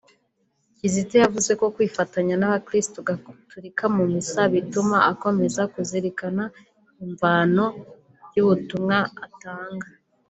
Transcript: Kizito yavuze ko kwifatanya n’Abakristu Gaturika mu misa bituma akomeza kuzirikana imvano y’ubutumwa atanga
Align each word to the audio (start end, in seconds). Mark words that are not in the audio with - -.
Kizito 0.77 1.15
yavuze 1.23 1.51
ko 1.59 1.65
kwifatanya 1.75 2.33
n’Abakristu 2.37 2.97
Gaturika 3.09 3.83
mu 3.95 4.03
misa 4.13 4.41
bituma 4.53 4.97
akomeza 5.11 5.61
kuzirikana 5.73 6.43
imvano 7.05 7.65
y’ubutumwa 8.35 8.97
atanga 9.25 9.87